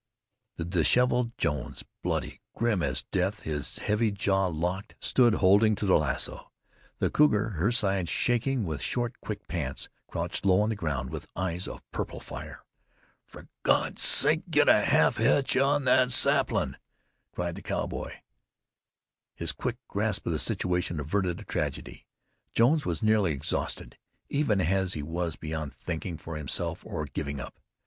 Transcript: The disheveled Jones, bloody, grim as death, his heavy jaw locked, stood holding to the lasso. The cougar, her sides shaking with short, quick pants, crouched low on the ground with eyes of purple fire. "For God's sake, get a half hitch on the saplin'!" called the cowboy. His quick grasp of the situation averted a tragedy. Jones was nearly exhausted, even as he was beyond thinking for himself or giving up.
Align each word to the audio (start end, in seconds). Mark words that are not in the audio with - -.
The 0.55 0.65
disheveled 0.65 1.37
Jones, 1.37 1.83
bloody, 2.01 2.41
grim 2.55 2.81
as 2.81 3.03
death, 3.11 3.41
his 3.41 3.77
heavy 3.77 4.09
jaw 4.09 4.47
locked, 4.47 4.95
stood 4.99 5.35
holding 5.35 5.75
to 5.75 5.85
the 5.85 5.95
lasso. 5.99 6.51
The 6.97 7.11
cougar, 7.11 7.49
her 7.49 7.71
sides 7.71 8.09
shaking 8.09 8.65
with 8.65 8.81
short, 8.81 9.21
quick 9.21 9.47
pants, 9.47 9.89
crouched 10.07 10.43
low 10.43 10.61
on 10.61 10.69
the 10.69 10.75
ground 10.75 11.11
with 11.11 11.27
eyes 11.35 11.67
of 11.67 11.83
purple 11.91 12.19
fire. 12.19 12.65
"For 13.27 13.47
God's 13.61 14.01
sake, 14.01 14.49
get 14.49 14.67
a 14.67 14.81
half 14.81 15.17
hitch 15.17 15.55
on 15.55 15.85
the 15.85 16.07
saplin'!" 16.09 16.77
called 17.35 17.53
the 17.53 17.61
cowboy. 17.61 18.21
His 19.35 19.51
quick 19.51 19.77
grasp 19.87 20.25
of 20.25 20.31
the 20.33 20.39
situation 20.39 20.99
averted 20.99 21.39
a 21.39 21.43
tragedy. 21.43 22.07
Jones 22.55 22.87
was 22.87 23.03
nearly 23.03 23.33
exhausted, 23.33 23.99
even 24.29 24.61
as 24.61 24.93
he 24.93 25.03
was 25.03 25.35
beyond 25.35 25.75
thinking 25.75 26.17
for 26.17 26.37
himself 26.37 26.83
or 26.87 27.05
giving 27.05 27.39
up. 27.39 27.59